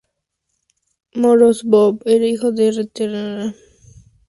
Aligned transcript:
Morózov 1.13 1.99
era 2.07 2.25
hijo 2.25 2.51
de 2.51 2.69
un 2.69 2.73
terrateniente 2.73 3.03
y 3.03 3.07
de 3.09 3.33
una 3.37 3.51
sierva. 3.53 3.63